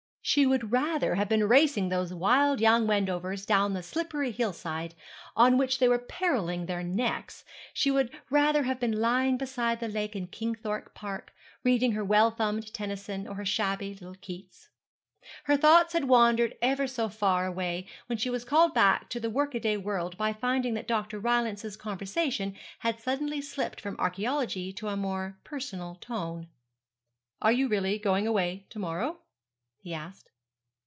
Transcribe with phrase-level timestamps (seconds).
[0.23, 4.93] She would rather have been racing those wild young Wendovers down the slippery hill side,
[5.35, 7.43] on which they were perilling their necks;
[7.73, 11.33] she would rather have been lying beside the lake in Kingthorpe Park,
[11.65, 14.69] reading her well thumbed Tennyson, or her shabby little Keats.
[15.45, 19.29] Her thoughts had wandered ever so far away when she was called back to the
[19.29, 21.19] work a day world by finding that Dr.
[21.19, 26.47] Rylance's conversation had suddenly slipped from archaeology into a more personal tone.
[27.41, 29.17] 'Are you really going away to morrow?'
[29.83, 30.29] he asked.